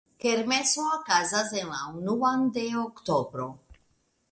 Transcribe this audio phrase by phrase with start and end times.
[0.23, 3.49] Kermeso okazas en la unuan de oktobro.